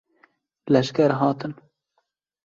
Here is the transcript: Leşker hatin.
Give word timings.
Leşker 0.71 1.09
hatin. 1.11 1.53